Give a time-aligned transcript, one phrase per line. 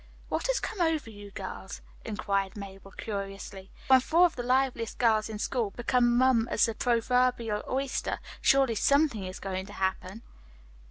[0.29, 3.69] "What has come over you girls?" inquired Mabel curiously.
[3.85, 8.73] "When four of the liveliest girls in school become mum as the proverbial oyster, surely
[8.73, 10.23] something is going to happen."